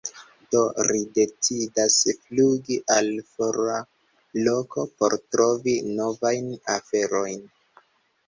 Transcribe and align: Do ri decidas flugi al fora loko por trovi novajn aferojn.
Do 0.53 0.59
ri 0.87 1.01
decidas 1.17 1.97
flugi 2.21 2.77
al 2.95 3.11
fora 3.33 3.75
loko 4.47 4.85
por 5.03 5.17
trovi 5.35 5.75
novajn 6.01 6.49
aferojn. 6.79 7.45